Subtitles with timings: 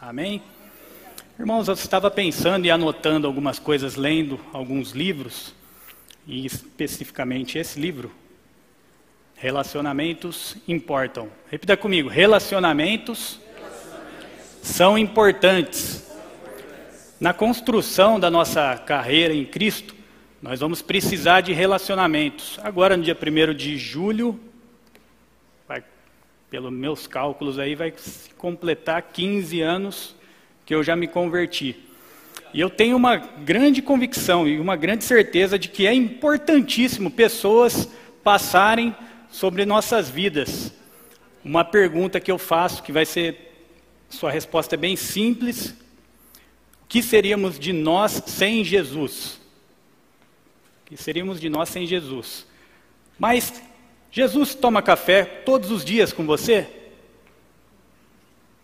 [0.00, 0.40] Amém?
[1.36, 5.52] Irmãos, eu estava pensando e anotando algumas coisas, lendo alguns livros,
[6.24, 8.12] e especificamente esse livro,
[9.34, 11.28] Relacionamentos Importam.
[11.50, 14.60] Repita comigo: relacionamentos, relacionamentos.
[14.62, 16.06] são importantes.
[17.18, 19.96] Na construção da nossa carreira em Cristo,
[20.40, 22.56] nós vamos precisar de relacionamentos.
[22.62, 24.38] Agora, no dia 1 de julho,
[26.50, 27.92] pelos meus cálculos aí, vai
[28.36, 30.16] completar 15 anos
[30.64, 31.76] que eu já me converti.
[32.54, 37.88] E eu tenho uma grande convicção e uma grande certeza de que é importantíssimo pessoas
[38.24, 38.96] passarem
[39.30, 40.72] sobre nossas vidas.
[41.44, 43.66] Uma pergunta que eu faço, que vai ser,
[44.08, 45.70] sua resposta é bem simples:
[46.82, 49.38] o que seríamos de nós sem Jesus?
[50.82, 52.46] O que seríamos de nós sem Jesus?
[53.18, 53.62] Mas
[54.10, 56.66] Jesus toma café todos os dias com você?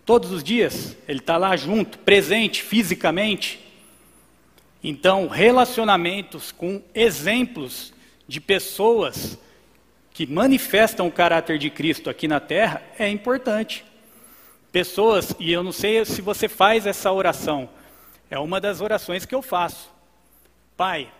[0.04, 3.60] Todos os dias, ele está lá junto, presente fisicamente.
[4.82, 7.92] Então, relacionamentos com exemplos
[8.28, 9.38] de pessoas
[10.12, 13.84] que manifestam o caráter de Cristo aqui na terra é importante.
[14.70, 17.68] Pessoas, e eu não sei se você faz essa oração,
[18.30, 19.90] é uma das orações que eu faço.
[20.76, 21.10] Pai,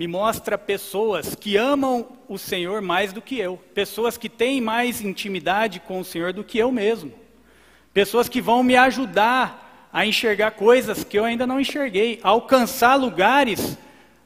[0.00, 5.02] me mostra pessoas que amam o Senhor mais do que eu, pessoas que têm mais
[5.02, 7.12] intimidade com o Senhor do que eu mesmo.
[7.92, 12.94] Pessoas que vão me ajudar a enxergar coisas que eu ainda não enxerguei, a alcançar
[12.94, 13.76] lugares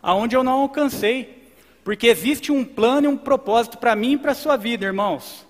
[0.00, 1.50] aonde eu não alcancei.
[1.83, 5.45] Porque existe um plano e um propósito para mim e para a sua vida, irmãos.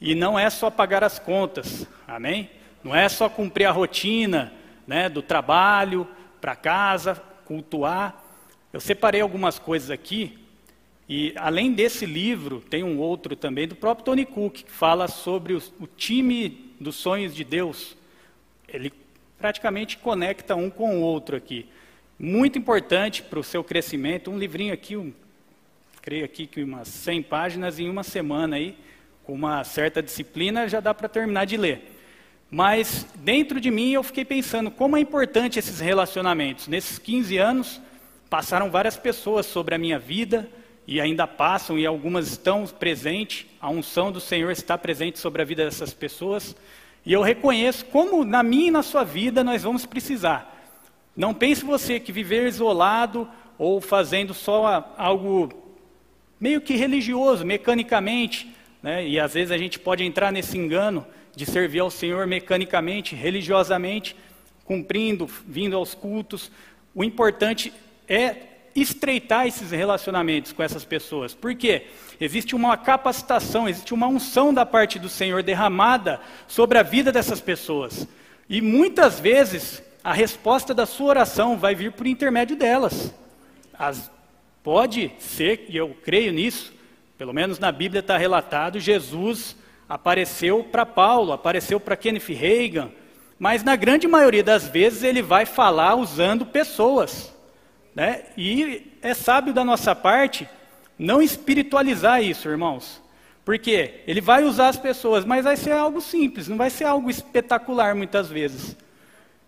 [0.00, 2.48] E não é só pagar as contas, amém?
[2.84, 4.52] Não é só cumprir a rotina
[4.86, 6.06] né, do trabalho,
[6.40, 8.22] para casa, cultuar.
[8.74, 10.36] Eu separei algumas coisas aqui,
[11.08, 15.52] e além desse livro, tem um outro também do próprio Tony Cook, que fala sobre
[15.52, 17.96] o, o time dos sonhos de Deus,
[18.66, 18.92] ele
[19.38, 21.68] praticamente conecta um com o outro aqui.
[22.18, 25.12] Muito importante para o seu crescimento, um livrinho aqui, um,
[26.02, 28.76] creio aqui que umas 100 páginas em uma semana aí,
[29.22, 31.92] com uma certa disciplina, já dá para terminar de ler.
[32.50, 36.66] Mas dentro de mim eu fiquei pensando como é importante esses relacionamentos.
[36.66, 37.80] Nesses 15 anos,
[38.34, 40.50] passaram várias pessoas sobre a minha vida,
[40.88, 45.44] e ainda passam, e algumas estão presentes, a unção do Senhor está presente sobre a
[45.44, 46.56] vida dessas pessoas,
[47.06, 50.52] e eu reconheço como na minha e na sua vida nós vamos precisar.
[51.16, 55.52] Não pense você que viver isolado ou fazendo só algo
[56.40, 58.52] meio que religioso, mecanicamente,
[58.82, 59.06] né?
[59.06, 61.06] e às vezes a gente pode entrar nesse engano
[61.36, 64.16] de servir ao Senhor mecanicamente, religiosamente,
[64.64, 66.50] cumprindo, vindo aos cultos.
[66.92, 67.72] O importante
[68.08, 68.36] é
[68.74, 71.32] estreitar esses relacionamentos com essas pessoas.
[71.32, 71.86] Por quê?
[72.20, 77.40] Existe uma capacitação, existe uma unção da parte do Senhor derramada sobre a vida dessas
[77.40, 78.06] pessoas.
[78.48, 83.14] E muitas vezes a resposta da sua oração vai vir por intermédio delas.
[83.78, 84.10] As,
[84.62, 86.72] pode ser, e eu creio nisso,
[87.16, 89.56] pelo menos na Bíblia está relatado, Jesus
[89.88, 92.90] apareceu para Paulo, apareceu para Kenneth Reagan,
[93.38, 97.33] mas na grande maioria das vezes ele vai falar usando pessoas.
[97.94, 98.24] Né?
[98.36, 100.48] E é sábio da nossa parte
[100.98, 103.02] não espiritualizar isso, irmãos.
[103.44, 107.10] Porque ele vai usar as pessoas, mas vai ser algo simples, não vai ser algo
[107.10, 108.76] espetacular muitas vezes.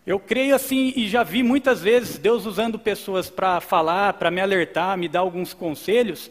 [0.07, 4.41] Eu creio assim e já vi muitas vezes Deus usando pessoas para falar, para me
[4.41, 6.31] alertar, me dar alguns conselhos,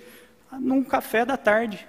[0.59, 1.85] num café da tarde.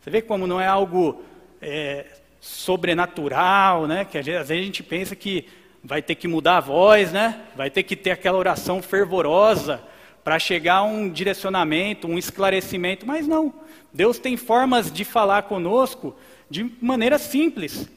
[0.00, 1.24] Você vê como não é algo
[1.60, 2.06] é,
[2.40, 4.04] sobrenatural, né?
[4.04, 5.48] Que às vezes a gente pensa que
[5.86, 7.42] vai ter que mudar a voz, né?
[7.54, 9.80] Vai ter que ter aquela oração fervorosa
[10.24, 13.54] para chegar a um direcionamento, um esclarecimento, mas não.
[13.92, 16.16] Deus tem formas de falar conosco
[16.50, 17.88] de maneira simples.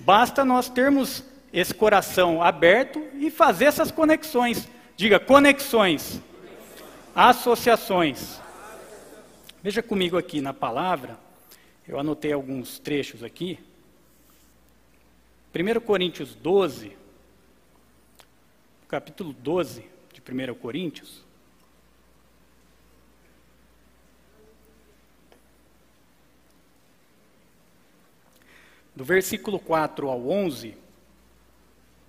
[0.00, 4.68] Basta nós termos esse coração aberto e fazer essas conexões.
[4.94, 6.20] Diga conexões,
[7.14, 8.38] associações.
[9.62, 11.18] Veja comigo aqui na palavra,
[11.88, 13.58] eu anotei alguns trechos aqui.
[15.54, 17.01] 1 Coríntios 12,
[18.92, 21.24] capítulo 12 de 1 Coríntios.
[28.94, 30.76] Do versículo 4 ao 11,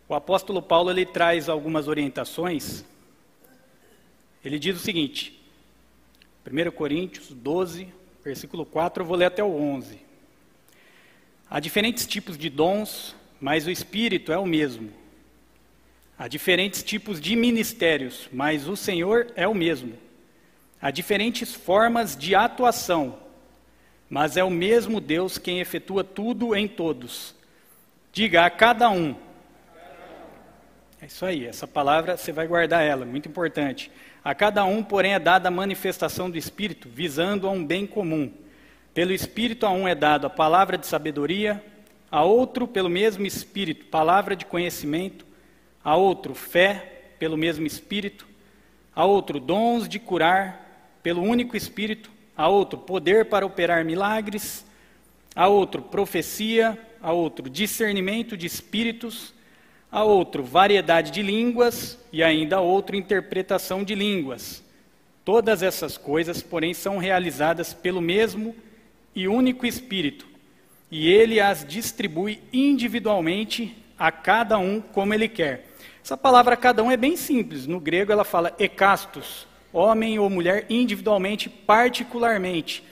[0.09, 2.83] o apóstolo Paulo ele traz algumas orientações.
[4.43, 5.41] Ele diz o seguinte:
[6.45, 7.87] 1 Coríntios 12,
[8.21, 10.01] versículo 4, eu vou ler até o 11.
[11.49, 15.02] Há diferentes tipos de dons, mas o Espírito é o mesmo.
[16.23, 19.91] Há diferentes tipos de ministérios, mas o Senhor é o mesmo.
[20.81, 23.19] Há diferentes formas de atuação,
[24.09, 27.35] mas é o mesmo Deus quem efetua tudo em todos.
[28.13, 29.13] Diga a cada um:
[31.01, 33.91] É isso aí, essa palavra você vai guardar ela, muito importante.
[34.23, 38.31] A cada um, porém, é dada a manifestação do Espírito, visando a um bem comum.
[38.93, 41.61] Pelo Espírito a um é dado a palavra de sabedoria,
[42.09, 45.32] a outro, pelo mesmo Espírito, palavra de conhecimento,
[45.83, 48.27] a outro, fé, pelo mesmo Espírito,
[48.95, 54.65] a outro, dons de curar, pelo único Espírito, a outro, poder para operar milagres,
[55.35, 59.33] a outro, profecia, a outro, discernimento de espíritos,
[59.91, 64.63] a outro, variedade de línguas e ainda a outro, interpretação de línguas.
[65.25, 68.55] Todas essas coisas, porém, são realizadas pelo mesmo
[69.15, 70.27] e único Espírito,
[70.89, 75.65] e ele as distribui individualmente a cada um como ele quer.
[76.03, 77.65] Essa palavra cada um é bem simples.
[77.65, 82.83] No grego ela fala ekastos, homem ou mulher individualmente, particularmente.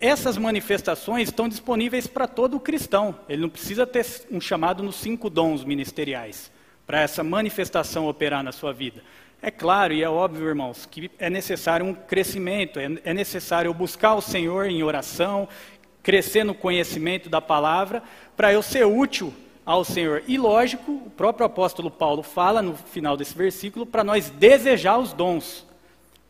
[0.00, 3.14] Essas manifestações estão disponíveis para todo cristão.
[3.28, 6.50] Ele não precisa ter um chamado nos cinco dons ministeriais
[6.86, 9.02] para essa manifestação operar na sua vida.
[9.40, 14.14] É claro e é óbvio, irmãos, que é necessário um crescimento, é, é necessário buscar
[14.14, 15.48] o Senhor em oração,
[16.02, 18.02] crescer no conhecimento da palavra,
[18.36, 19.32] para eu ser útil
[19.66, 20.22] ao Senhor.
[20.26, 25.12] E lógico, o próprio apóstolo Paulo fala no final desse versículo para nós desejar os
[25.12, 25.66] dons.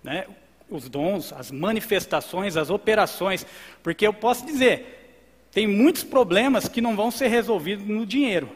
[0.02, 0.26] Né?
[0.68, 3.46] os dons, as manifestações, as operações,
[3.82, 8.48] porque eu posso dizer, tem muitos problemas que não vão ser resolvidos no dinheiro.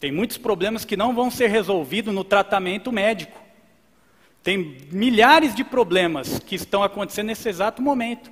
[0.00, 3.40] Tem muitos problemas que não vão ser resolvidos no tratamento médico.
[4.42, 8.30] Tem milhares de problemas que estão acontecendo nesse exato momento.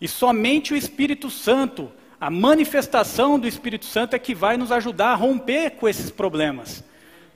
[0.00, 5.12] E somente o Espírito Santo, a manifestação do Espírito Santo é que vai nos ajudar
[5.12, 6.84] a romper com esses problemas.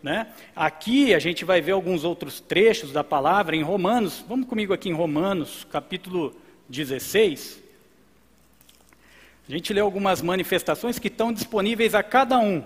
[0.03, 0.27] Né?
[0.55, 4.23] Aqui a gente vai ver alguns outros trechos da palavra em Romanos.
[4.29, 6.37] Vamos comigo aqui em Romanos, capítulo
[6.69, 7.63] 16.
[9.49, 12.63] A gente lê algumas manifestações que estão disponíveis a cada um.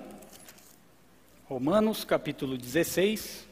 [1.49, 3.48] Romanos, capítulo 16.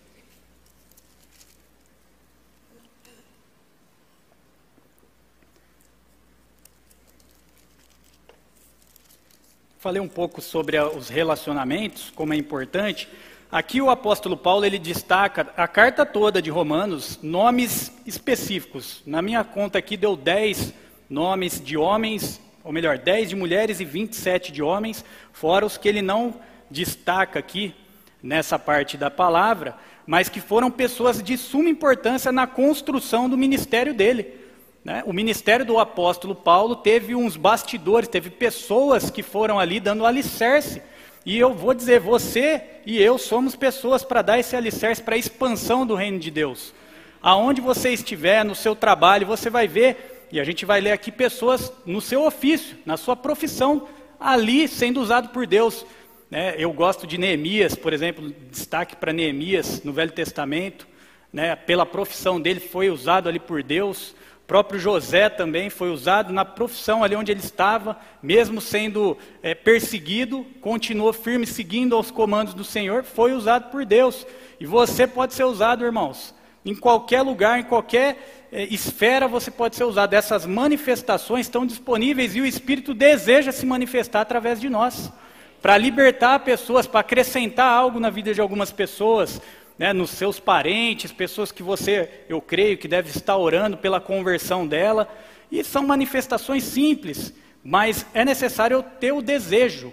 [9.86, 13.08] Falei um pouco sobre os relacionamentos, como é importante.
[13.52, 19.00] Aqui o apóstolo Paulo ele destaca a carta toda de Romanos, nomes específicos.
[19.06, 20.74] Na minha conta aqui deu 10
[21.08, 25.88] nomes de homens, ou melhor, 10 de mulheres e 27 de homens, fora os que
[25.88, 26.34] ele não
[26.68, 27.72] destaca aqui
[28.20, 33.94] nessa parte da palavra, mas que foram pessoas de suma importância na construção do ministério
[33.94, 34.45] dele.
[34.86, 35.02] Né?
[35.04, 40.80] O ministério do apóstolo Paulo teve uns bastidores, teve pessoas que foram ali dando alicerce
[41.24, 45.18] e eu vou dizer, você e eu somos pessoas para dar esse alicerce para a
[45.18, 46.72] expansão do reino de Deus.
[47.20, 51.10] Aonde você estiver, no seu trabalho, você vai ver, e a gente vai ler aqui
[51.10, 53.88] pessoas no seu ofício, na sua profissão,
[54.20, 55.84] ali sendo usado por Deus.
[56.30, 56.54] Né?
[56.56, 60.86] Eu gosto de Neemias, por exemplo, destaque para Neemias no Velho Testamento,
[61.32, 61.56] né?
[61.56, 64.14] pela profissão dele, foi usado ali por Deus
[64.46, 70.46] próprio José também foi usado na profissão ali onde ele estava, mesmo sendo é, perseguido,
[70.60, 74.26] continuou firme, seguindo aos comandos do Senhor, foi usado por Deus.
[74.60, 76.34] E você pode ser usado, irmãos.
[76.64, 80.14] Em qualquer lugar, em qualquer é, esfera, você pode ser usado.
[80.14, 85.12] Essas manifestações estão disponíveis e o Espírito deseja se manifestar através de nós
[85.60, 89.40] para libertar pessoas, para acrescentar algo na vida de algumas pessoas,
[89.78, 94.66] né, nos seus parentes, pessoas que você, eu creio, que deve estar orando pela conversão
[94.66, 95.08] dela.
[95.50, 99.92] E são manifestações simples, mas é necessário ter o desejo,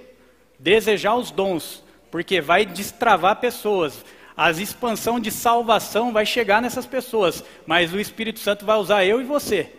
[0.57, 4.03] desejar os dons, porque vai destravar pessoas.
[4.35, 9.21] A expansão de salvação vai chegar nessas pessoas, mas o Espírito Santo vai usar eu
[9.21, 9.69] e você.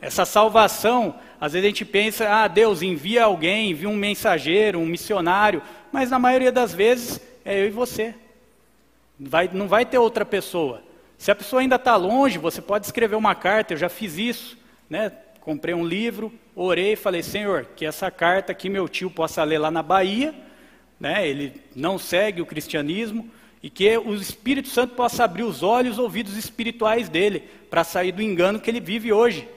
[0.00, 4.86] Essa salvação, às vezes a gente pensa, ah, Deus envia alguém, envia um mensageiro, um
[4.86, 8.14] missionário, mas na maioria das vezes é eu e você.
[9.18, 10.82] Vai, não vai ter outra pessoa.
[11.16, 14.58] Se a pessoa ainda está longe, você pode escrever uma carta, eu já fiz isso.
[14.90, 15.12] Né?
[15.40, 19.58] Comprei um livro, orei e falei, Senhor, que essa carta aqui meu tio possa ler
[19.58, 20.34] lá na Bahia,
[20.98, 21.26] né?
[21.26, 23.30] ele não segue o cristianismo,
[23.62, 28.12] e que o Espírito Santo possa abrir os olhos os ouvidos espirituais dele, para sair
[28.12, 29.48] do engano que ele vive hoje.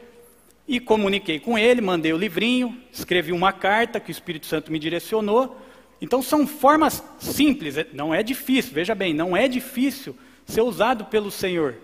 [0.65, 4.79] E comuniquei com ele, mandei o livrinho, escrevi uma carta que o Espírito Santo me
[4.79, 5.57] direcionou,
[6.01, 11.05] então são formas simples, é, não é difícil, veja bem, não é difícil ser usado
[11.05, 11.75] pelo Senhor,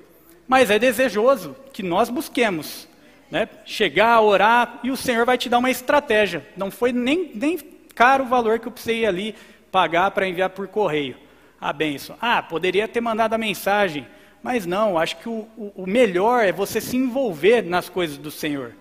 [0.47, 2.87] mas é desejoso que nós busquemos,
[3.31, 3.49] né?
[3.65, 6.45] chegar orar e o Senhor vai te dar uma estratégia.
[6.55, 7.57] Não foi nem, nem
[7.95, 9.35] caro o valor que eu precisei ali
[9.71, 11.17] pagar para enviar por correio
[11.59, 12.17] a benção.
[12.21, 14.05] Ah, poderia ter mandado a mensagem,
[14.43, 18.29] mas não, acho que o, o, o melhor é você se envolver nas coisas do
[18.29, 18.73] Senhor,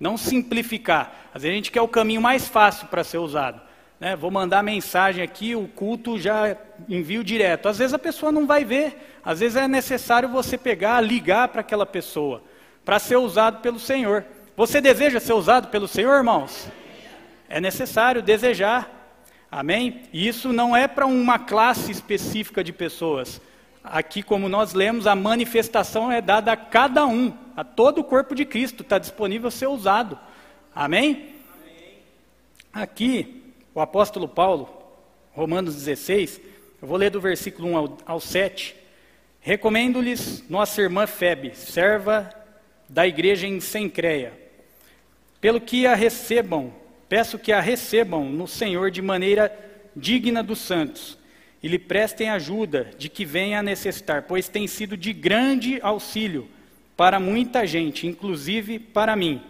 [0.00, 1.28] não simplificar.
[1.34, 3.60] Às vezes a gente quer o caminho mais fácil para ser usado.
[4.00, 6.56] Né, vou mandar mensagem aqui, o culto já
[6.88, 7.68] envio direto.
[7.68, 11.60] Às vezes a pessoa não vai ver, às vezes é necessário você pegar, ligar para
[11.60, 12.42] aquela pessoa,
[12.82, 14.24] para ser usado pelo Senhor.
[14.56, 16.68] Você deseja ser usado pelo Senhor, irmãos?
[17.46, 18.96] É necessário desejar.
[19.52, 20.02] Amém?
[20.12, 23.40] E isso não é para uma classe específica de pessoas.
[23.84, 28.34] Aqui, como nós lemos, a manifestação é dada a cada um, a todo o corpo
[28.34, 30.18] de Cristo, está disponível a ser usado.
[30.74, 31.34] Amém?
[31.52, 31.98] Amém?
[32.72, 33.39] Aqui,
[33.80, 34.68] o apóstolo Paulo,
[35.32, 36.40] Romanos 16,
[36.82, 38.76] eu vou ler do versículo 1 ao, ao 7.
[39.40, 42.30] Recomendo-lhes nossa irmã Febe, serva
[42.88, 44.38] da igreja em Sencreia,
[45.40, 46.72] pelo que a recebam
[47.10, 49.52] Peço que a recebam no Senhor de maneira
[49.96, 51.18] digna dos santos
[51.60, 56.48] e lhe prestem ajuda de que venha a necessitar, pois tem sido de grande auxílio
[56.96, 59.42] para muita gente, inclusive para mim.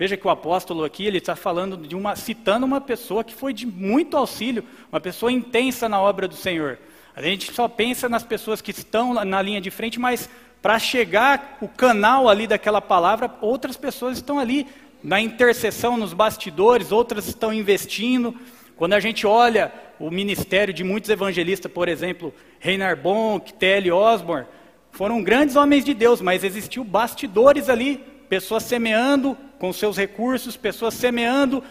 [0.00, 3.52] Veja que o apóstolo aqui ele está falando de uma, citando uma pessoa que foi
[3.52, 6.78] de muito auxílio, uma pessoa intensa na obra do Senhor.
[7.14, 10.26] A gente só pensa nas pessoas que estão na linha de frente, mas
[10.62, 14.66] para chegar o canal ali daquela palavra, outras pessoas estão ali
[15.04, 18.34] na intercessão nos bastidores, outras estão investindo.
[18.76, 23.92] Quando a gente olha o ministério de muitos evangelistas, por exemplo, Reinhard Bonk, T.L.
[23.92, 24.46] Osborne,
[24.92, 30.94] foram grandes homens de Deus, mas existiu bastidores ali, pessoas semeando com seus recursos, pessoas
[30.94, 31.64] semeando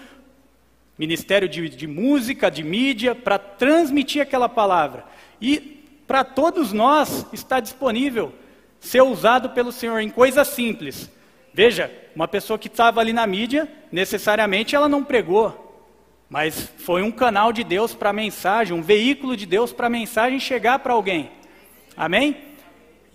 [0.97, 5.05] ministério de, de música, de mídia, para transmitir aquela palavra.
[5.39, 5.57] E
[6.05, 8.33] para todos nós está disponível
[8.77, 11.09] ser usado pelo Senhor em coisas simples.
[11.53, 15.87] Veja, uma pessoa que estava ali na mídia, necessariamente ela não pregou,
[16.29, 19.89] mas foi um canal de Deus para a mensagem, um veículo de Deus para a
[19.89, 21.31] mensagem chegar para alguém.
[21.95, 22.35] Amém?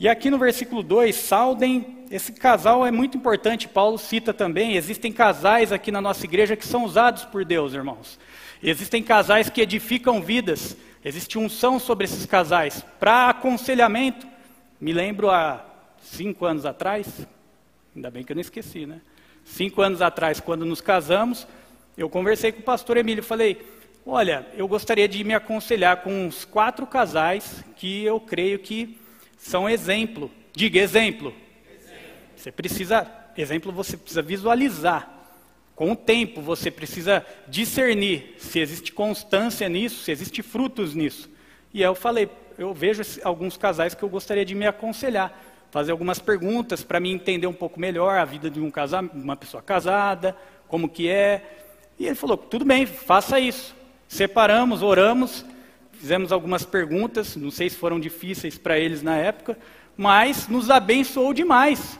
[0.01, 5.13] E aqui no versículo 2, saudem, esse casal é muito importante, Paulo cita também, existem
[5.13, 8.19] casais aqui na nossa igreja que são usados por Deus, irmãos.
[8.63, 14.27] Existem casais que edificam vidas, existe unção sobre esses casais, para aconselhamento.
[14.81, 15.65] Me lembro há
[16.01, 17.27] cinco anos atrás,
[17.95, 19.01] Ainda bem que eu não esqueci, né?
[19.45, 21.47] Cinco anos atrás, quando nos casamos,
[21.97, 23.65] eu conversei com o pastor Emílio e falei:
[24.05, 28.99] Olha, eu gostaria de me aconselhar com uns quatro casais que eu creio que
[29.39, 30.29] são exemplo.
[30.53, 31.33] Diga exemplo.
[32.37, 35.11] Você precisa, exemplo, você precisa visualizar.
[35.75, 41.29] Com o tempo, você precisa discernir se existe constância nisso, se existe frutos nisso.
[41.73, 45.37] E eu falei, eu vejo alguns casais que eu gostaria de me aconselhar
[45.75, 49.35] fazer algumas perguntas para me entender um pouco melhor a vida de um casa, uma
[49.35, 50.37] pessoa casada,
[50.69, 51.43] como que é.
[51.99, 53.75] E ele falou: tudo bem, faça isso.
[54.07, 55.45] Separamos, oramos,
[55.91, 59.59] fizemos algumas perguntas, não sei se foram difíceis para eles na época,
[59.97, 61.99] mas nos abençoou demais.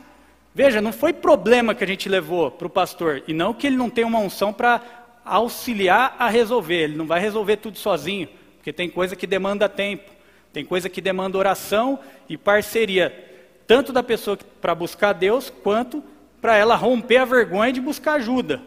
[0.55, 3.77] Veja, não foi problema que a gente levou para o pastor, e não que ele
[3.77, 4.81] não tem uma unção para
[5.25, 10.13] auxiliar a resolver, ele não vai resolver tudo sozinho, porque tem coisa que demanda tempo,
[10.53, 13.33] tem coisa que demanda oração e parceria
[13.67, 16.05] tanto da pessoa para buscar Deus, quanto
[16.41, 18.61] para ela romper a vergonha de buscar ajuda.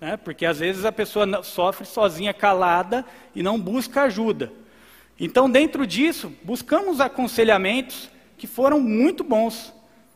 [0.00, 0.16] Né?
[0.16, 3.04] Porque às vezes a pessoa sofre sozinha, calada,
[3.34, 4.52] e não busca ajuda.
[5.18, 9.72] Então, dentro disso, buscamos aconselhamentos que foram muito bons.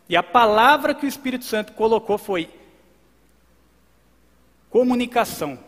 [0.08, 2.48] E a palavra que o Espírito Santo colocou foi
[4.68, 5.58] comunicação.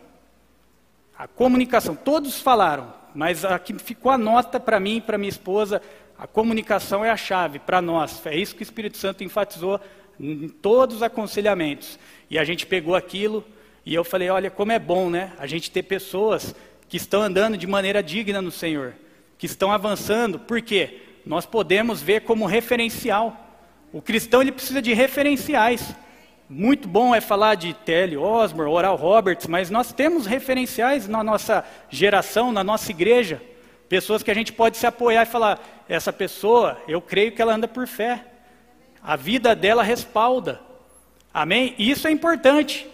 [1.17, 5.81] A comunicação, todos falaram, mas aqui ficou a nota para mim e para minha esposa,
[6.17, 8.23] a comunicação é a chave para nós.
[8.25, 9.79] É isso que o Espírito Santo enfatizou
[10.19, 11.97] em todos os aconselhamentos.
[12.29, 13.43] E a gente pegou aquilo
[13.85, 15.33] e eu falei: olha, como é bom, né?
[15.39, 16.53] A gente ter pessoas
[16.89, 18.93] que estão andando de maneira digna no Senhor,
[19.37, 20.39] que estão avançando.
[20.39, 21.01] Por quê?
[21.25, 23.46] Nós podemos ver como referencial.
[23.91, 25.95] O cristão ele precisa de referenciais.
[26.49, 31.63] Muito bom é falar de Telly Osmore, Oral Roberts, mas nós temos referenciais na nossa
[31.89, 33.41] geração, na nossa igreja.
[33.89, 37.53] Pessoas que a gente pode se apoiar e falar: essa pessoa, eu creio que ela
[37.53, 38.25] anda por fé.
[39.01, 40.59] A vida dela respalda.
[41.33, 41.75] Amém?
[41.77, 42.87] Isso é importante.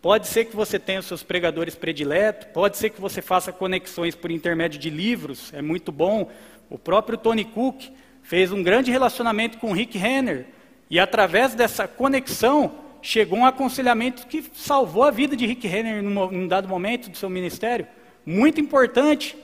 [0.00, 4.14] Pode ser que você tenha os seus pregadores prediletos, pode ser que você faça conexões
[4.14, 6.30] por intermédio de livros, é muito bom.
[6.70, 7.90] O próprio Tony Cook
[8.28, 10.44] fez um grande relacionamento com Rick Renner,
[10.90, 16.46] e através dessa conexão chegou um aconselhamento que salvou a vida de Rick Renner num
[16.46, 17.86] dado momento do seu ministério.
[18.26, 19.34] Muito importante.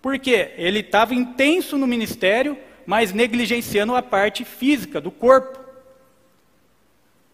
[0.00, 5.58] Porque ele estava intenso no ministério, mas negligenciando a parte física do corpo.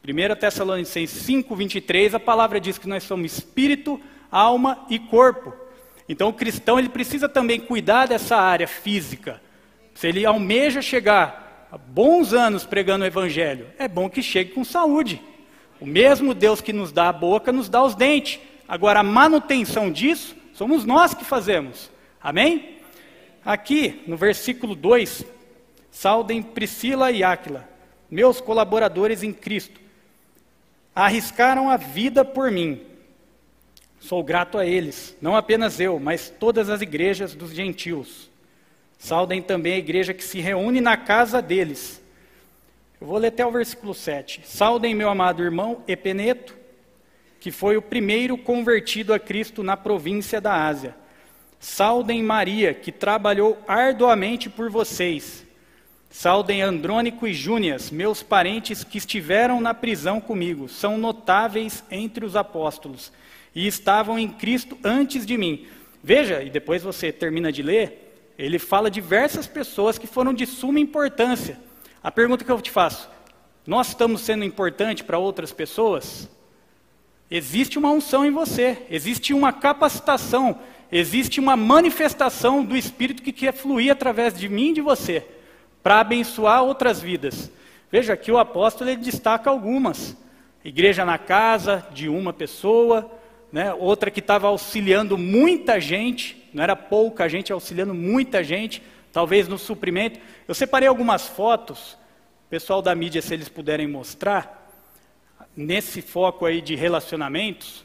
[0.03, 5.53] 1 Tessalonicenses 5, 23, a palavra diz que nós somos espírito, alma e corpo.
[6.09, 9.47] Então o cristão ele precisa também cuidar dessa área física.
[9.99, 14.63] Se ele almeja chegar a bons anos pregando o evangelho, é bom que chegue com
[14.63, 15.21] saúde.
[15.81, 18.39] O mesmo Deus que nos dá a boca nos dá os dentes.
[18.69, 21.89] Agora a manutenção disso Somos nós que fazemos.
[22.21, 22.79] Amém?
[23.45, 25.25] Aqui, no versículo 2,
[25.89, 27.69] saudem Priscila e Áquila,
[28.11, 29.81] meus colaboradores em Cristo.
[30.93, 32.83] Arriscaram a vida por mim.
[34.01, 38.28] Sou grato a eles, não apenas eu, mas todas as igrejas dos gentios.
[38.99, 42.03] Saudem também a igreja que se reúne na casa deles.
[43.01, 44.43] Eu vou ler até o versículo 7.
[44.45, 46.57] Saudem meu amado irmão Epeneto,
[47.39, 50.97] que foi o primeiro convertido a Cristo na província da Ásia.
[51.61, 55.47] Saudem Maria, que trabalhou arduamente por vocês.
[56.11, 60.69] Saudem Andrônico e Júnias, meus parentes que estiveram na prisão comigo.
[60.69, 63.13] São notáveis entre os apóstolos
[63.55, 65.67] e estavam em Cristo antes de mim.
[66.03, 68.08] Veja, e depois você termina de ler,
[68.39, 71.59] ele fala diversas pessoas que foram de suma importância.
[72.03, 73.11] A pergunta que eu te faço:
[73.67, 76.29] nós estamos sendo importante para outras pessoas?
[77.31, 83.53] Existe uma unção em você, existe uma capacitação, existe uma manifestação do Espírito que quer
[83.53, 85.27] fluir através de mim e de você,
[85.83, 87.51] para abençoar outras vidas.
[87.91, 90.17] Veja que o apóstolo ele destaca algumas:
[90.65, 93.11] igreja na casa de uma pessoa,
[93.53, 93.75] né?
[93.75, 99.57] outra que estava auxiliando muita gente, não era pouca gente, auxiliando muita gente, talvez no
[99.57, 100.19] suprimento.
[100.49, 101.97] Eu separei algumas fotos,
[102.51, 104.69] pessoal da mídia, se eles puderem mostrar
[105.57, 107.85] nesse foco aí de relacionamentos,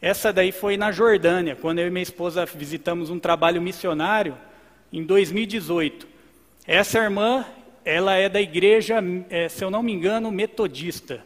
[0.00, 4.38] essa daí foi na Jordânia, quando eu e minha esposa visitamos um trabalho missionário
[4.92, 6.06] em 2018.
[6.68, 7.44] Essa irmã,
[7.84, 11.24] ela é da igreja, é, se eu não me engano, metodista.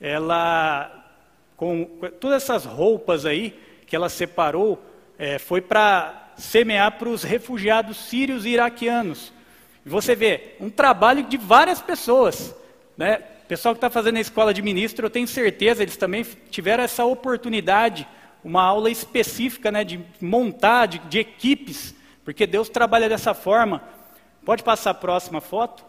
[0.00, 1.10] Ela,
[1.56, 1.86] com
[2.20, 4.80] todas essas roupas aí que ela separou,
[5.18, 9.32] é, foi para semear para os refugiados sírios e iraquianos.
[9.84, 12.54] E você vê, um trabalho de várias pessoas,
[12.96, 13.22] né?
[13.48, 17.04] pessoal que está fazendo a escola de ministro, eu tenho certeza, eles também tiveram essa
[17.04, 18.06] oportunidade,
[18.44, 21.94] uma aula específica né, de montar, de, de equipes,
[22.24, 23.82] porque Deus trabalha dessa forma.
[24.44, 25.84] Pode passar a próxima foto?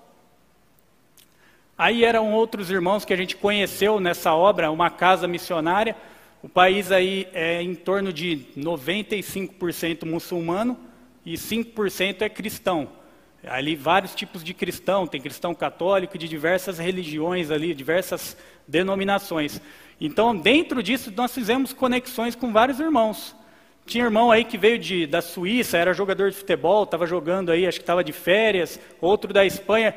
[1.78, 5.96] Aí eram outros irmãos que a gente conheceu nessa obra, uma casa missionária.
[6.42, 10.78] O país aí é em torno de 95% muçulmano
[11.26, 12.88] e 5% é cristão.
[13.46, 19.62] Ali vários tipos de cristão, tem cristão católico de diversas religiões ali, diversas denominações.
[20.00, 23.36] Então, dentro disso, nós fizemos conexões com vários irmãos.
[23.86, 27.68] Tinha irmão aí que veio de, da Suíça, era jogador de futebol, estava jogando aí,
[27.68, 29.94] acho que estava de férias, outro da Espanha.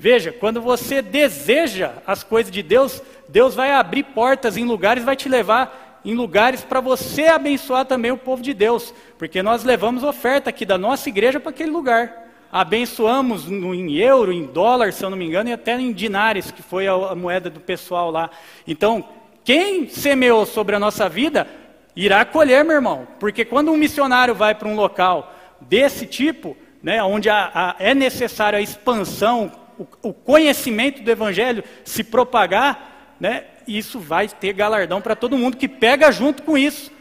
[0.00, 5.14] Veja, quando você deseja as coisas de Deus, Deus vai abrir portas em lugares, vai
[5.14, 10.02] te levar em lugares para você abençoar também o povo de Deus, porque nós levamos
[10.02, 15.10] oferta aqui da nossa igreja para aquele lugar abençoamos em euro, em dólar, se eu
[15.10, 18.30] não me engano, e até em dinares, que foi a, a moeda do pessoal lá.
[18.66, 19.04] Então,
[19.44, 21.46] quem semeou sobre a nossa vida,
[21.94, 23.06] irá colher, meu irmão.
[23.20, 27.94] Porque quando um missionário vai para um local desse tipo, né, onde a, a, é
[27.94, 35.00] necessária a expansão, o, o, conhecimento do Evangelho se propagar, né, isso vai ter galardão
[35.00, 36.92] para todo mundo que pega junto com isso.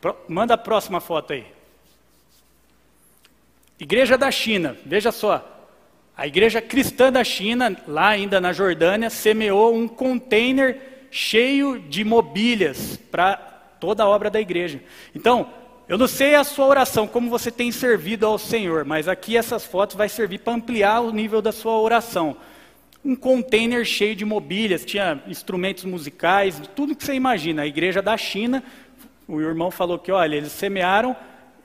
[0.00, 1.46] Pro, manda a próxima foto aí.
[3.78, 5.50] Igreja da China, veja só.
[6.16, 12.96] A igreja cristã da China, lá ainda na Jordânia, semeou um container cheio de mobílias
[13.10, 13.36] para
[13.80, 14.80] toda a obra da igreja.
[15.14, 15.52] Então,
[15.88, 19.64] eu não sei a sua oração, como você tem servido ao Senhor, mas aqui essas
[19.64, 22.36] fotos vai servir para ampliar o nível da sua oração.
[23.04, 27.62] Um container cheio de mobílias, tinha instrumentos musicais, tudo que você imagina.
[27.62, 28.64] A igreja da China,
[29.28, 31.14] o irmão falou que, olha, eles semearam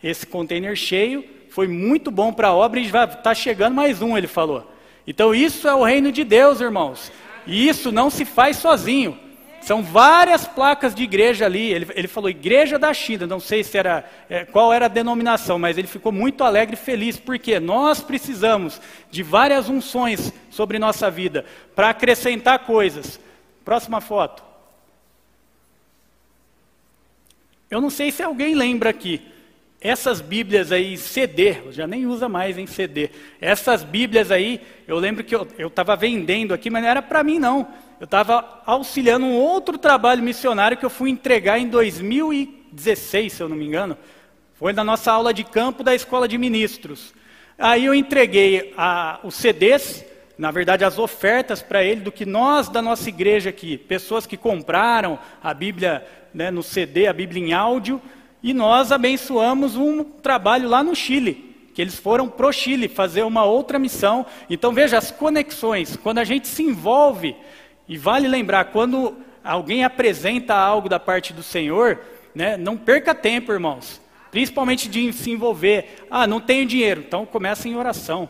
[0.04, 4.28] esse container cheio foi muito bom para a obra e está chegando mais um, ele
[4.28, 4.72] falou.
[5.06, 7.12] Então isso é o reino de Deus, irmãos.
[7.46, 9.18] E isso não se faz sozinho.
[9.62, 11.72] São várias placas de igreja ali.
[11.72, 13.28] Ele, ele falou Igreja da China.
[13.28, 16.78] Não sei se era é, qual era a denominação, mas ele ficou muito alegre e
[16.78, 21.46] feliz porque nós precisamos de várias unções sobre nossa vida
[21.76, 23.20] para acrescentar coisas.
[23.64, 24.44] Próxima foto.
[27.70, 29.22] Eu não sei se alguém lembra aqui.
[29.82, 33.12] Essas Bíblias aí, CD, já nem usa mais em CD.
[33.40, 37.40] Essas Bíblias aí, eu lembro que eu estava vendendo aqui, mas não era para mim
[37.40, 37.66] não.
[38.00, 43.50] Eu estava auxiliando um outro trabalho missionário que eu fui entregar em 2016, se eu
[43.50, 43.98] não me engano.
[44.54, 47.14] Foi na nossa aula de campo da Escola de Ministros.
[47.58, 50.06] Aí eu entreguei a, os CDs,
[50.38, 54.38] na verdade as ofertas para ele, do que nós da nossa igreja aqui, pessoas que
[54.38, 58.02] compraram a Bíblia né, no CD, a Bíblia em áudio,
[58.42, 63.24] e nós abençoamos um trabalho lá no Chile, que eles foram para o Chile fazer
[63.24, 64.26] uma outra missão.
[64.50, 67.36] Então veja as conexões, quando a gente se envolve,
[67.90, 72.00] e vale lembrar, quando alguém apresenta algo da parte do Senhor,
[72.34, 72.58] Né?
[72.58, 74.00] Não perca tempo, irmãos.
[74.32, 76.06] Principalmente de se envolver.
[76.10, 77.04] Ah, não tenho dinheiro.
[77.06, 78.30] Então começa em oração.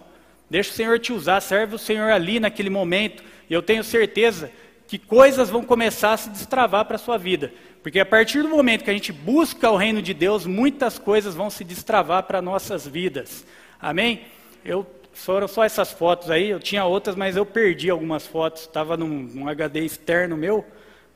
[0.49, 3.23] Deixa o Senhor te usar, serve o Senhor ali naquele momento.
[3.49, 4.51] E eu tenho certeza
[4.87, 7.53] que coisas vão começar a se destravar para a sua vida.
[7.83, 11.35] Porque a partir do momento que a gente busca o reino de Deus, muitas coisas
[11.35, 13.45] vão se destravar para nossas vidas.
[13.79, 14.21] Amém?
[14.65, 18.63] Eu foram só essas fotos aí, eu tinha outras, mas eu perdi algumas fotos.
[18.63, 20.65] Estava num, num HD externo meu,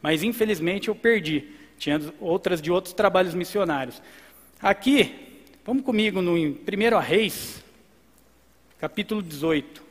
[0.01, 1.51] mas infelizmente eu perdi.
[1.77, 4.01] Tinha outras de outros trabalhos missionários.
[4.61, 7.63] Aqui, vamos comigo no 1 Reis,
[8.79, 9.82] capítulo 18.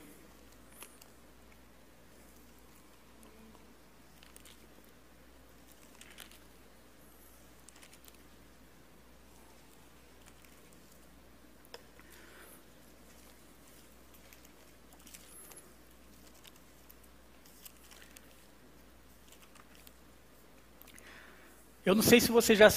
[21.84, 22.68] Eu não sei se você já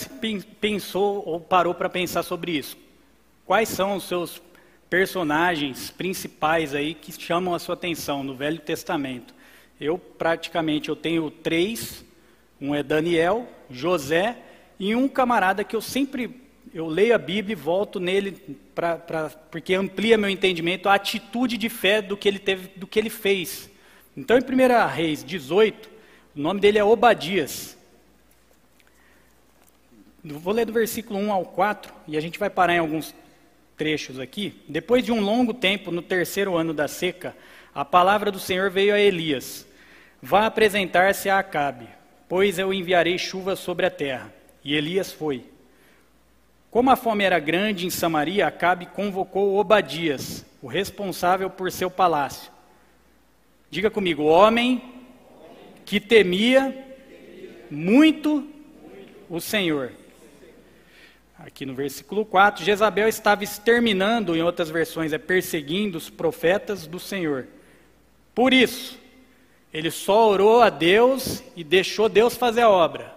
[0.60, 2.76] pensou ou parou para pensar sobre isso.
[3.46, 4.42] Quais são os seus
[4.90, 9.32] personagens principais aí que chamam a sua atenção no Velho Testamento?
[9.80, 12.04] Eu praticamente eu tenho três.
[12.60, 14.38] Um é Daniel, José
[14.80, 16.42] e um camarada que eu sempre
[16.74, 18.32] eu leio a Bíblia e volto nele
[18.74, 22.88] pra, pra, porque amplia meu entendimento a atitude de fé do que ele teve, do
[22.88, 23.70] que ele fez.
[24.18, 25.90] Então, em 1 Reis 18,
[26.36, 27.75] o nome dele é Obadias.
[30.34, 33.14] Vou ler do versículo 1 ao 4 e a gente vai parar em alguns
[33.78, 34.60] trechos aqui.
[34.68, 37.38] Depois de um longo tempo, no terceiro ano da seca,
[37.76, 39.68] a palavra do Senhor veio a Elias:
[40.20, 41.88] Vá apresentar-se a Acabe,
[42.28, 44.34] pois eu enviarei chuva sobre a terra.
[44.64, 45.46] E Elias foi.
[46.72, 52.52] Como a fome era grande em Samaria, Acabe convocou Obadias, o responsável por seu palácio.
[53.70, 54.82] Diga comigo, homem
[55.86, 56.76] que temia
[57.70, 58.50] muito
[59.30, 59.92] o Senhor
[61.38, 67.00] aqui no versículo 4, Jezabel estava exterminando, em outras versões, é perseguindo os profetas do
[67.00, 67.48] Senhor.
[68.34, 69.00] Por isso,
[69.74, 73.14] ele só orou a Deus e deixou Deus fazer a obra.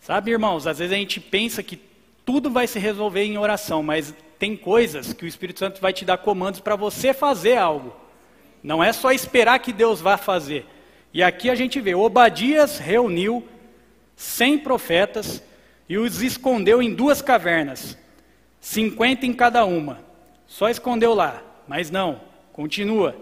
[0.00, 1.80] Sabe, irmãos, às vezes a gente pensa que
[2.24, 6.04] tudo vai se resolver em oração, mas tem coisas que o Espírito Santo vai te
[6.04, 7.94] dar comandos para você fazer algo.
[8.62, 10.66] Não é só esperar que Deus vá fazer.
[11.12, 13.46] E aqui a gente vê, Obadias reuniu
[14.16, 15.42] 100 profetas
[15.88, 17.96] e os escondeu em duas cavernas,
[18.60, 20.00] cinquenta em cada uma.
[20.46, 22.20] Só escondeu lá, mas não,
[22.52, 23.16] continua.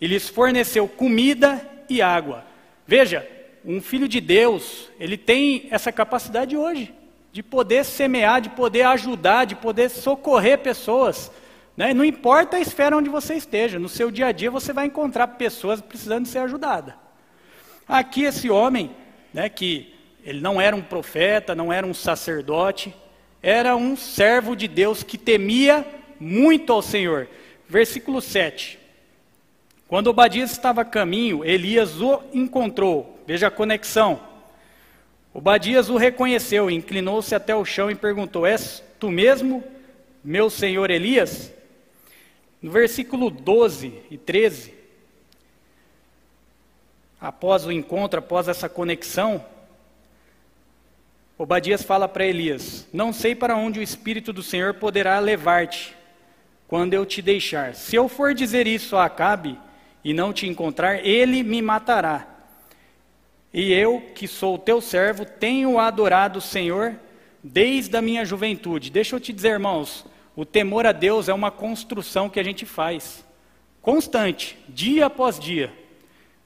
[0.00, 2.44] E lhes forneceu comida e água.
[2.86, 3.26] Veja,
[3.64, 6.94] um filho de Deus, ele tem essa capacidade hoje,
[7.32, 11.30] de poder semear, de poder ajudar, de poder socorrer pessoas.
[11.76, 11.94] Né?
[11.94, 15.26] Não importa a esfera onde você esteja, no seu dia a dia você vai encontrar
[15.28, 16.94] pessoas precisando ser ajudadas.
[17.86, 18.90] Aqui esse homem,
[19.32, 22.94] né, que ele não era um profeta, não era um sacerdote,
[23.42, 25.84] era um servo de Deus que temia
[26.18, 27.28] muito ao Senhor.
[27.68, 28.78] Versículo 7.
[29.88, 33.18] Quando Obadias estava a caminho, Elias o encontrou.
[33.26, 34.20] Veja a conexão.
[35.32, 39.64] Obadias o reconheceu, inclinou-se até o chão e perguntou: És tu mesmo,
[40.22, 41.52] meu senhor Elias?
[42.60, 44.74] No versículo 12 e 13,
[47.20, 49.44] após o encontro, após essa conexão,
[51.40, 55.96] Obadias fala para Elias: Não sei para onde o Espírito do Senhor poderá levar-te
[56.68, 57.74] quando eu te deixar.
[57.74, 59.58] Se eu for dizer isso a Acabe
[60.04, 62.28] e não te encontrar, ele me matará.
[63.54, 66.94] E eu, que sou teu servo, tenho adorado o Senhor
[67.42, 68.90] desde a minha juventude.
[68.90, 70.04] Deixa eu te dizer, irmãos,
[70.36, 73.24] o temor a Deus é uma construção que a gente faz,
[73.80, 75.72] constante, dia após dia,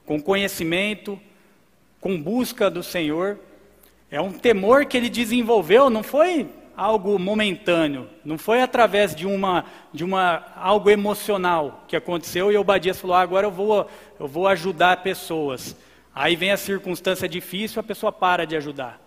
[0.06, 1.20] com conhecimento,
[2.00, 3.40] com busca do Senhor.
[4.14, 6.46] É um temor que ele desenvolveu, não foi
[6.76, 13.00] algo momentâneo, não foi através de uma de uma algo emocional que aconteceu e Obadias
[13.00, 15.76] falou: ah, agora eu vou eu vou ajudar pessoas.
[16.14, 19.00] Aí vem a circunstância difícil, a pessoa para de ajudar.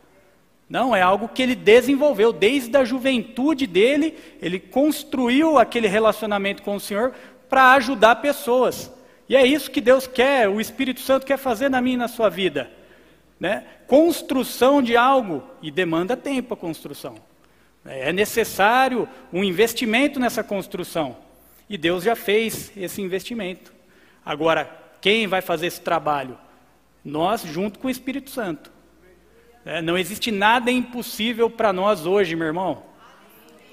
[0.70, 6.76] Não, é algo que ele desenvolveu desde a juventude dele, ele construiu aquele relacionamento com
[6.76, 7.14] o Senhor
[7.48, 8.92] para ajudar pessoas.
[9.30, 12.10] E é isso que Deus quer, o Espírito Santo quer fazer na minha e na
[12.10, 12.76] sua vida.
[13.40, 13.66] Né?
[13.86, 17.16] Construção de algo e demanda tempo a construção.
[17.86, 21.18] É necessário um investimento nessa construção.
[21.70, 23.74] E Deus já fez esse investimento.
[24.26, 24.70] Agora,
[25.00, 26.38] quem vai fazer esse trabalho?
[27.04, 28.72] Nós, junto com o Espírito Santo.
[29.66, 32.84] É, não existe nada impossível para nós hoje, meu irmão.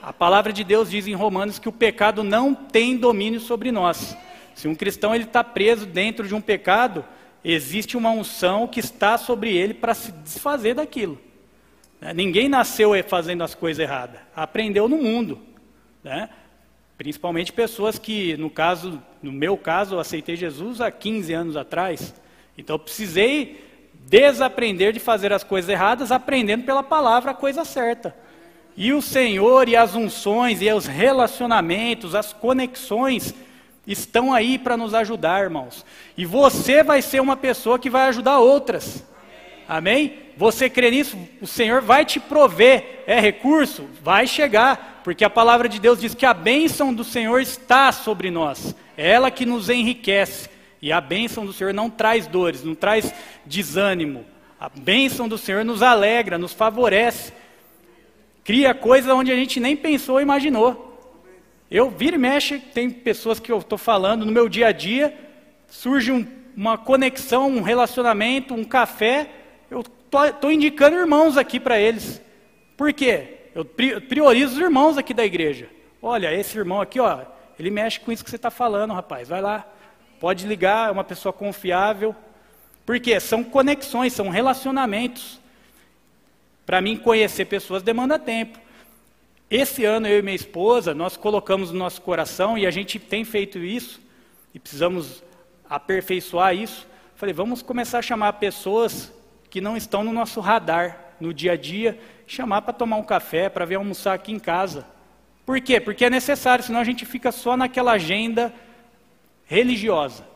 [0.03, 4.17] A palavra de Deus diz em Romanos que o pecado não tem domínio sobre nós.
[4.55, 7.05] Se um cristão ele está preso dentro de um pecado,
[7.45, 11.21] existe uma unção que está sobre ele para se desfazer daquilo.
[12.01, 12.15] Né?
[12.15, 15.41] Ninguém nasceu fazendo as coisas erradas, aprendeu no mundo.
[16.03, 16.31] Né?
[16.97, 22.15] Principalmente pessoas que, no caso, no meu caso, eu aceitei Jesus há 15 anos atrás.
[22.57, 23.63] Então precisei
[24.07, 28.15] desaprender de fazer as coisas erradas, aprendendo pela palavra a coisa certa.
[28.77, 33.35] E o Senhor e as unções e os relacionamentos, as conexões
[33.87, 35.85] estão aí para nos ajudar, irmãos.
[36.17, 39.05] E você vai ser uma pessoa que vai ajudar outras.
[39.69, 40.19] Amém?
[40.37, 41.17] Você crê nisso?
[41.41, 43.03] O Senhor vai te prover.
[43.07, 43.87] É recurso?
[44.03, 45.01] Vai chegar.
[45.05, 48.75] Porque a palavra de Deus diz que a bênção do Senhor está sobre nós.
[48.97, 50.49] É ela que nos enriquece.
[50.81, 53.15] E a bênção do Senhor não traz dores, não traz
[53.47, 54.25] desânimo.
[54.61, 57.33] A bênção do Senhor nos alegra, nos favorece.
[58.45, 60.84] Cria coisas onde a gente nem pensou ou imaginou.
[61.75, 65.13] Eu vira e mexe, tem pessoas que eu estou falando no meu dia a dia,
[65.67, 66.25] surge um,
[66.57, 69.29] uma conexão, um relacionamento, um café,
[69.69, 72.23] eu estou indicando irmãos aqui para eles.
[72.77, 73.49] Por quê?
[73.57, 75.69] Eu priorizo os irmãos aqui da igreja.
[76.01, 77.23] Olha, esse irmão aqui, ó,
[77.59, 79.29] ele mexe com isso que você está falando, rapaz.
[79.29, 79.67] Vai lá,
[80.21, 82.15] pode ligar, é uma pessoa confiável.
[82.87, 83.19] Por quê?
[83.19, 85.41] São conexões, são relacionamentos.
[86.65, 88.61] Para mim, conhecer pessoas demanda tempo.
[89.57, 93.25] Esse ano, eu e minha esposa, nós colocamos no nosso coração, e a gente tem
[93.25, 94.01] feito isso,
[94.53, 95.23] e precisamos
[95.71, 96.89] aperfeiçoar isso.
[97.15, 99.13] Falei, vamos começar a chamar pessoas
[99.49, 103.49] que não estão no nosso radar no dia a dia, chamar para tomar um café,
[103.49, 104.85] para vir almoçar aqui em casa.
[105.47, 105.79] Por quê?
[105.79, 108.53] Porque é necessário, senão a gente fica só naquela agenda
[109.47, 110.27] religiosa.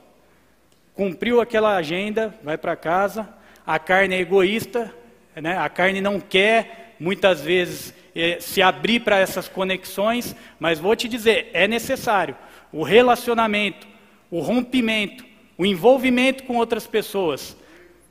[0.95, 3.29] Cumpriu aquela agenda, vai para casa,
[3.67, 4.95] a carne é egoísta,
[5.35, 5.59] né?
[5.59, 11.09] a carne não quer, muitas vezes, eh, se abrir para essas conexões, mas vou te
[11.09, 12.37] dizer, é necessário.
[12.73, 13.87] O relacionamento,
[14.31, 15.25] o rompimento,
[15.57, 17.57] o envolvimento com outras pessoas,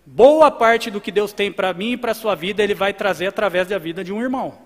[0.05, 2.93] boa parte do que Deus tem para mim e para a sua vida, Ele vai
[2.93, 4.57] trazer através da vida de um irmão.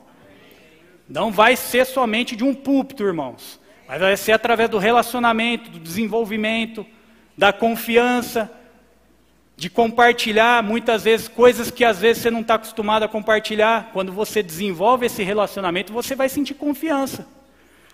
[1.09, 5.79] Não vai ser somente de um púlpito, irmãos, mas vai ser através do relacionamento, do
[5.79, 6.85] desenvolvimento,
[7.37, 8.49] da confiança,
[9.61, 13.91] de compartilhar muitas vezes coisas que às vezes você não está acostumado a compartilhar.
[13.93, 17.27] Quando você desenvolve esse relacionamento, você vai sentir confiança.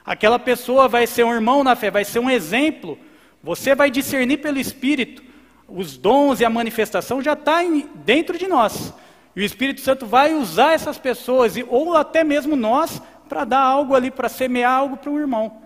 [0.06, 2.98] Aquela pessoa vai ser um irmão na fé, vai ser um exemplo.
[3.44, 5.22] Você vai discernir pelo Espírito
[5.68, 7.60] os dons e a manifestação já está
[7.96, 8.94] dentro de nós.
[9.36, 13.94] E o Espírito Santo vai usar essas pessoas, ou até mesmo nós, para dar algo
[13.94, 15.58] ali, para semear algo para um irmão,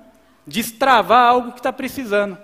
[0.47, 2.39] destravar algo que está precisando.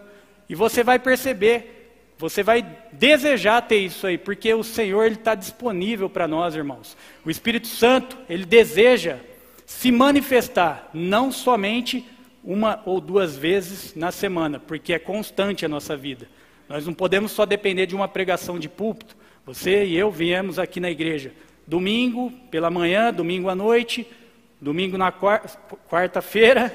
[0.48, 1.77] E você vai perceber,
[2.18, 6.98] você vai desejar ter isso aí, porque o Senhor está disponível para nós, irmãos.
[7.24, 9.18] O Espírito Santo, ele deseja
[9.66, 12.08] se manifestar, não somente
[12.44, 16.28] uma ou duas vezes na semana, porque é constante a nossa vida.
[16.68, 19.16] Nós não podemos só depender de uma pregação de púlpito.
[19.46, 21.32] Você e eu viemos aqui na igreja
[21.68, 24.08] domingo pela manhã, domingo à noite,
[24.60, 26.74] domingo na quarta-feira,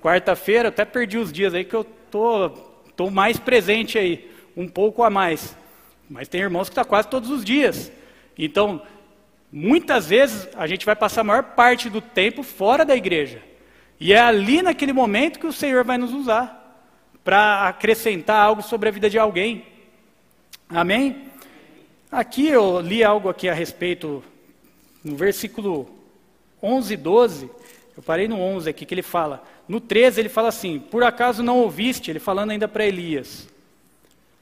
[0.00, 2.50] quarta-feira, até perdi os dias aí que eu tô,
[2.96, 5.56] tô mais presente aí, um pouco a mais.
[6.10, 7.92] Mas tem irmãos que estão tá quase todos os dias.
[8.36, 8.82] Então,
[9.52, 13.40] muitas vezes a gente vai passar a maior parte do tempo fora da igreja.
[14.00, 16.56] E é ali naquele momento que o Senhor vai nos usar
[17.22, 19.64] para acrescentar algo sobre a vida de alguém.
[20.68, 21.28] Amém?
[22.10, 24.24] Aqui eu li algo aqui a respeito,
[25.04, 25.88] no versículo
[26.60, 27.50] 11 e 12,
[27.96, 31.42] eu parei no 11 aqui, que ele fala, no 13 ele fala assim, por acaso
[31.42, 33.48] não ouviste, ele falando ainda para Elias,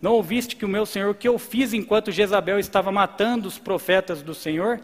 [0.00, 3.58] não ouviste que o meu Senhor, o que eu fiz enquanto Jezabel estava matando os
[3.58, 4.80] profetas do Senhor?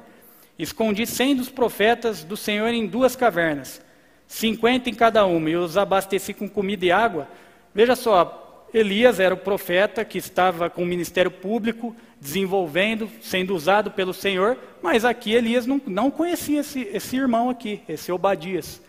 [0.58, 3.82] Escondi cem dos profetas do Senhor em duas cavernas,
[4.26, 7.28] cinquenta em cada uma, e os abasteci com comida e água,
[7.74, 13.90] Veja só, Elias era o profeta que estava com o ministério público, desenvolvendo, sendo usado
[13.90, 18.82] pelo Senhor, mas aqui Elias não, não conhecia esse, esse irmão aqui, esse Obadias.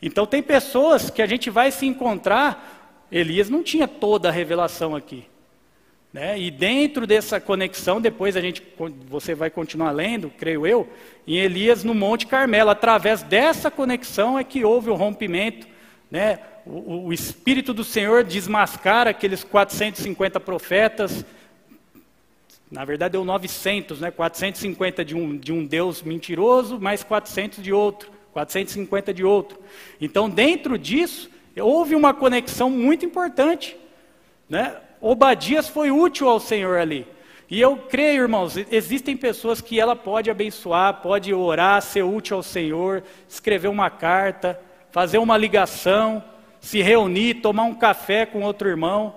[0.00, 4.96] Então tem pessoas que a gente vai se encontrar, Elias não tinha toda a revelação
[4.96, 5.24] aqui.
[6.12, 6.38] Né?
[6.40, 8.62] E dentro dessa conexão, depois a gente,
[9.08, 10.88] você vai continuar lendo, creio eu,
[11.26, 15.68] em Elias no Monte Carmelo, através dessa conexão é que houve o rompimento,
[16.10, 16.40] né?
[16.66, 21.24] o, o Espírito do Senhor desmascara aqueles 450 profetas,
[22.70, 24.10] na verdade deu 900, né?
[24.10, 29.58] 450 de um, de um Deus mentiroso, mais 400 de outro, 450 de outro.
[30.00, 33.76] Então, dentro disso, houve uma conexão muito importante.
[34.48, 34.76] Né?
[35.00, 37.06] Obadias foi útil ao Senhor ali.
[37.48, 42.42] E eu creio, irmãos, existem pessoas que ela pode abençoar, pode orar, ser útil ao
[42.42, 44.60] Senhor, escrever uma carta,
[44.92, 46.22] fazer uma ligação,
[46.60, 49.16] se reunir, tomar um café com outro irmão.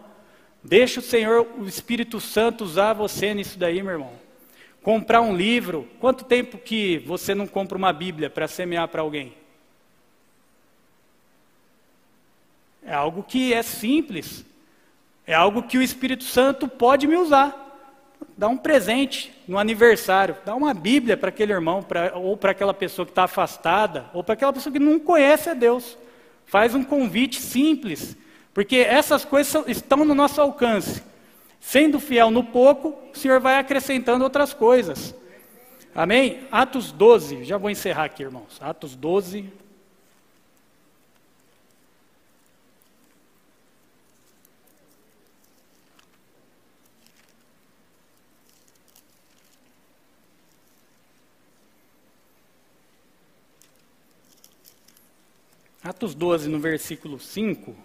[0.64, 4.14] Deixa o Senhor, o Espírito Santo, usar você nisso daí, meu irmão.
[4.82, 5.88] comprar um livro.
[6.00, 9.34] Quanto tempo que você não compra uma Bíblia para semear para alguém?
[12.86, 14.46] É algo que é simples.
[15.26, 17.62] É algo que o Espírito Santo pode me usar.
[18.38, 22.74] Dá um presente no aniversário, dá uma Bíblia para aquele irmão, pra, ou para aquela
[22.74, 25.98] pessoa que está afastada, ou para aquela pessoa que não conhece a Deus.
[26.46, 28.18] Faz um convite simples,
[28.54, 31.04] porque essas coisas estão no nosso alcance.
[31.60, 35.16] Sendo fiel no pouco, o Senhor vai acrescentando outras coisas.
[35.96, 36.42] Amém?
[36.52, 38.60] Atos 12, já vou encerrar aqui, irmãos.
[38.60, 39.50] Atos 12,
[55.84, 57.76] Atos 12, no versículo 5.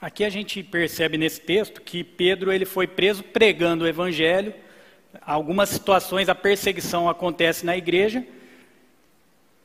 [0.00, 4.54] Aqui a gente percebe nesse texto que Pedro ele foi preso pregando o evangelho.
[5.22, 8.24] Algumas situações a perseguição acontece na igreja.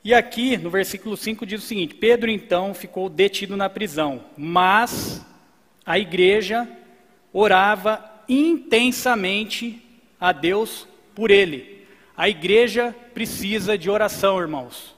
[0.04, 5.24] E aqui no versículo 5 diz o seguinte: Pedro então ficou detido na prisão, mas
[5.86, 6.68] a igreja
[7.32, 9.82] orava intensamente
[10.20, 11.86] a Deus por ele.
[12.18, 14.96] A igreja precisa de oração, irmãos.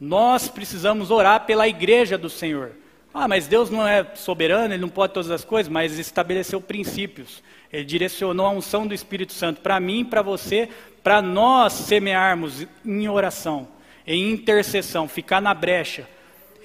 [0.00, 2.72] Nós precisamos orar pela igreja do Senhor.
[3.12, 7.42] Ah, mas Deus não é soberano, Ele não pode todas as coisas, mas estabeleceu princípios.
[7.72, 10.68] Ele direcionou a unção do Espírito Santo para mim, para você,
[11.02, 13.68] para nós semearmos em oração,
[14.06, 16.06] em intercessão, ficar na brecha.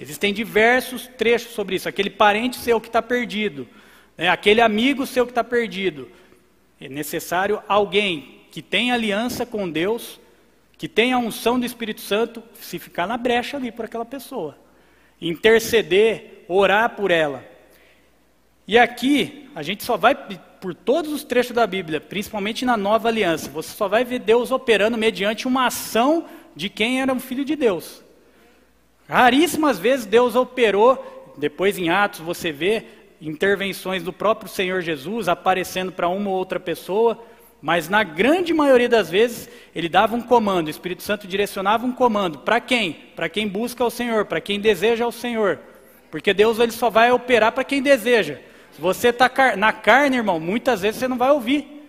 [0.00, 1.88] Existem diversos trechos sobre isso.
[1.88, 3.66] Aquele parente seu que está perdido,
[4.16, 6.10] é aquele amigo seu que está perdido.
[6.80, 10.20] É necessário alguém que tenha aliança com Deus,
[10.78, 14.56] que tenha a unção do Espírito Santo, se ficar na brecha ali por aquela pessoa.
[15.20, 17.44] Interceder, orar por ela.
[18.66, 20.14] E aqui, a gente só vai,
[20.60, 24.50] por todos os trechos da Bíblia, principalmente na nova aliança, você só vai ver Deus
[24.50, 28.02] operando mediante uma ação de quem era um filho de Deus.
[29.08, 32.84] Raríssimas vezes Deus operou, depois em Atos você vê,
[33.20, 37.22] intervenções do próprio Senhor Jesus aparecendo para uma ou outra pessoa,
[37.62, 41.92] mas na grande maioria das vezes ele dava um comando, o Espírito Santo direcionava um
[41.92, 42.92] comando para quem?
[43.16, 45.58] Para quem busca o Senhor, para quem deseja o Senhor.
[46.10, 48.38] Porque Deus ele só vai operar para quem deseja.
[48.70, 51.88] Se você está na carne, irmão, muitas vezes você não vai ouvir.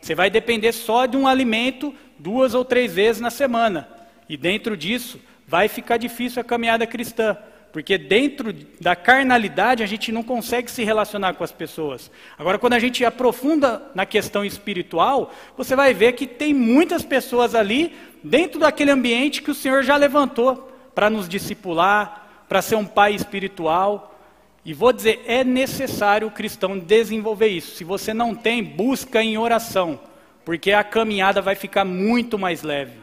[0.00, 3.88] Você vai depender só de um alimento duas ou três vezes na semana.
[4.28, 7.36] E dentro disso vai ficar difícil a caminhada cristã.
[7.76, 12.10] Porque dentro da carnalidade a gente não consegue se relacionar com as pessoas.
[12.38, 17.54] Agora, quando a gente aprofunda na questão espiritual, você vai ver que tem muitas pessoas
[17.54, 22.86] ali, dentro daquele ambiente que o Senhor já levantou para nos discipular, para ser um
[22.86, 24.18] pai espiritual.
[24.64, 27.76] E vou dizer, é necessário o cristão desenvolver isso.
[27.76, 30.00] Se você não tem, busca em oração,
[30.46, 32.98] porque a caminhada vai ficar muito mais leve.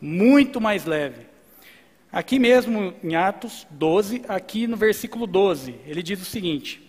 [0.00, 1.31] Muito mais leve.
[2.12, 6.82] Aqui mesmo em Atos 12, aqui no versículo 12, ele diz o seguinte: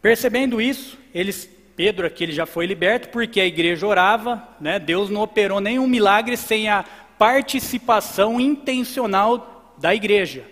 [0.00, 4.78] Percebendo isso, eles, Pedro aqui ele já foi liberto porque a igreja orava, né?
[4.78, 6.82] Deus não operou nenhum milagre sem a
[7.18, 10.44] participação intencional da igreja.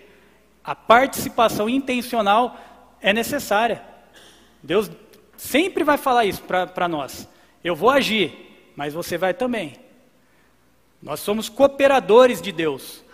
[0.63, 2.55] A participação intencional
[3.01, 3.81] é necessária.
[4.61, 4.91] Deus
[5.37, 7.27] sempre vai falar isso para nós.
[7.63, 9.73] Eu vou agir, mas você vai também.
[11.01, 13.06] Nós somos cooperadores de Deus.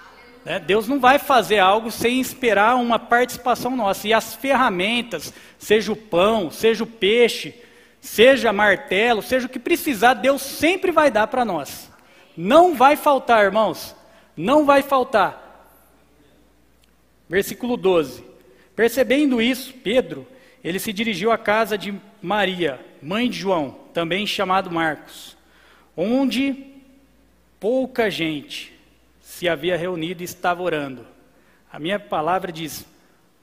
[0.45, 0.60] Né?
[0.60, 4.08] Deus não vai fazer algo sem esperar uma participação nossa.
[4.08, 7.56] E as ferramentas, seja o pão, seja o peixe,
[8.01, 11.89] seja martelo, seja o que precisar, Deus sempre vai dar para nós.
[12.36, 13.95] Não vai faltar, irmãos.
[14.36, 15.39] Não vai faltar.
[17.29, 18.23] Versículo 12.
[18.75, 20.27] Percebendo isso, Pedro,
[20.63, 25.38] ele se dirigiu à casa de Maria, mãe de João, também chamado Marcos,
[25.95, 26.56] onde
[27.60, 28.72] pouca gente
[29.43, 31.06] se havia reunido e estava orando.
[31.69, 32.86] A minha palavra diz: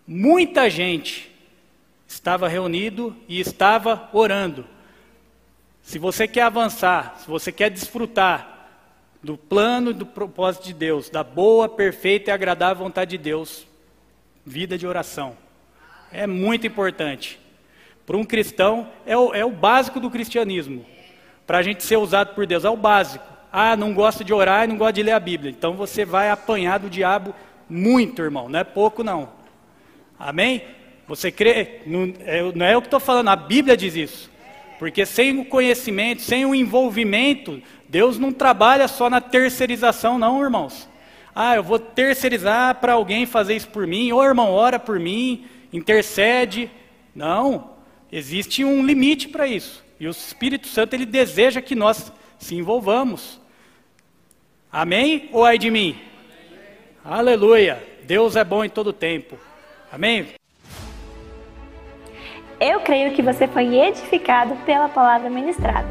[0.06, 1.30] muita gente
[2.08, 4.64] estava reunido e estava orando.
[5.82, 8.70] Se você quer avançar, se você quer desfrutar
[9.22, 13.66] do plano e do propósito de Deus, da boa, perfeita e agradável vontade de Deus,
[14.46, 15.36] vida de oração.
[16.10, 17.38] É muito importante.
[18.06, 20.86] Para um cristão, é o, é o básico do cristianismo.
[21.46, 23.29] Para a gente ser usado por Deus, é o básico.
[23.52, 25.50] Ah, não gosta de orar e não gosta de ler a Bíblia.
[25.50, 27.34] Então você vai apanhar do diabo
[27.68, 28.48] muito, irmão.
[28.48, 29.28] Não é pouco, não.
[30.18, 30.62] Amém?
[31.08, 31.80] Você crê?
[31.86, 34.30] Não é, não é o que estou falando, a Bíblia diz isso.
[34.78, 40.88] Porque sem o conhecimento, sem o envolvimento, Deus não trabalha só na terceirização, não, irmãos.
[41.34, 44.12] Ah, eu vou terceirizar para alguém fazer isso por mim.
[44.12, 46.70] Ô irmão, ora por mim, intercede.
[47.14, 47.72] Não,
[48.10, 49.84] existe um limite para isso.
[49.98, 53.40] E o Espírito Santo ele deseja que nós se envolvamos.
[54.72, 56.00] Amém ou ai de mim?
[57.04, 57.18] Amém.
[57.18, 57.86] Aleluia.
[58.04, 59.36] Deus é bom em todo tempo.
[59.92, 60.28] Amém.
[62.58, 65.88] Eu creio que você foi edificado pela palavra ministrada.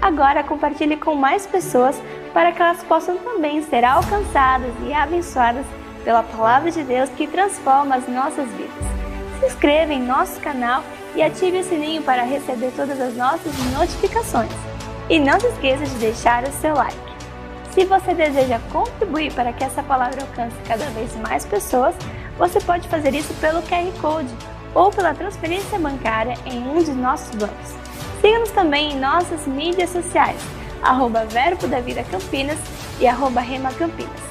[0.00, 2.00] Agora compartilhe com mais pessoas
[2.32, 5.64] para que elas possam também ser alcançadas e abençoadas
[6.04, 8.84] pela palavra de Deus que transforma as nossas vidas.
[9.38, 10.82] Se inscreva em nosso canal
[11.14, 14.71] e ative o sininho para receber todas as nossas notificações.
[15.12, 16.96] E não se esqueça de deixar o seu like.
[17.74, 21.94] Se você deseja contribuir para que essa palavra alcance cada vez mais pessoas,
[22.38, 24.34] você pode fazer isso pelo QR Code
[24.74, 27.74] ou pela transferência bancária em um de nossos bancos.
[28.22, 30.40] Siga-nos também em nossas mídias sociais,
[30.82, 32.58] arroba Verbo da Vida Campinas
[32.98, 34.22] e arroba Rema Campinas.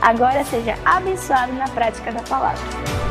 [0.00, 3.07] Agora seja abençoado na prática da palavra.